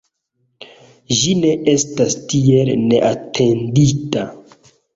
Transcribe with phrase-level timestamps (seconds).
[1.19, 4.29] Ĝi ne estas tiel neatendita.